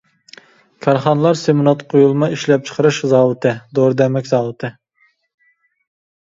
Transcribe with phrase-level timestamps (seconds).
[0.85, 4.73] كارخانىلار سېمونت قۇيۇلما ئىشلەپچىقىرىش زاۋۇتى، دورا-دەرمەك زاۋۇتى.